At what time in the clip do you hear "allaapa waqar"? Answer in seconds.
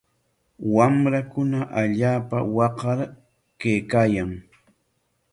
1.81-2.99